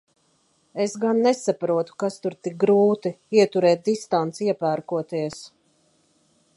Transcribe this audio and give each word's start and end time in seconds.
Es 0.85 0.93
gan 1.03 1.19
nesaprotu, 1.27 1.95
kas 2.03 2.17
tur 2.23 2.37
tik 2.47 2.57
grūti– 2.65 3.13
ieturēt 3.41 3.87
distanci 3.91 4.49
iepērkoties. 4.49 5.39